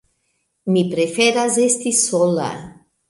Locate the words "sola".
2.01-2.49